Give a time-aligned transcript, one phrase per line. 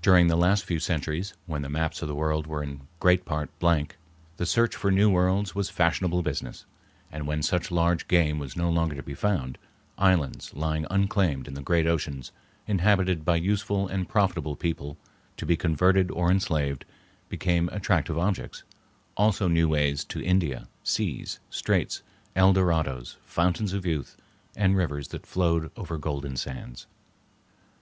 [0.00, 3.50] During the last few centuries, when the maps of the world were in great part
[3.58, 3.96] blank,
[4.36, 6.66] the search for new worlds was fashionable business,
[7.10, 9.58] and when such large game was no longer to be found,
[9.98, 12.30] islands lying unclaimed in the great oceans,
[12.68, 14.96] inhabited by useful and profitable people
[15.36, 16.84] to be converted or enslaved,
[17.28, 18.62] became attractive objects;
[19.16, 22.04] also new ways to India, seas, straits,
[22.36, 24.16] El Dorados, fountains of youth,
[24.54, 26.86] and rivers that flowed over golden sands.